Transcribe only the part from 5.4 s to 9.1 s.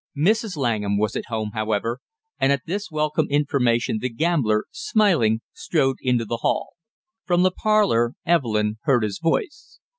strode into the hall. From the parlor, Evelyn heard